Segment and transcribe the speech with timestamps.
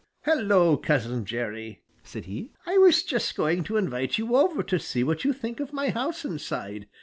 [0.25, 2.49] "Hello, Cousin Jerry!" said he.
[2.65, 5.91] "I was just going to invite you over to see what you think of my
[5.91, 6.87] house inside.